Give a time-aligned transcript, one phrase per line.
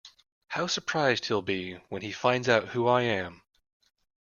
[0.47, 3.43] How surprised he’ll be when he finds out who I am!